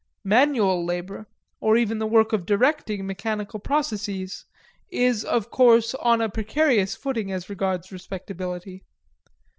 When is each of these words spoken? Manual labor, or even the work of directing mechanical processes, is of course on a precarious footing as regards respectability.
Manual 0.23 0.83
labor, 0.83 1.27
or 1.59 1.77
even 1.77 1.99
the 1.99 2.07
work 2.07 2.33
of 2.33 2.43
directing 2.47 3.05
mechanical 3.05 3.59
processes, 3.59 4.45
is 4.89 5.23
of 5.23 5.51
course 5.51 5.93
on 5.93 6.21
a 6.21 6.27
precarious 6.27 6.95
footing 6.95 7.31
as 7.31 7.51
regards 7.51 7.91
respectability. 7.91 8.83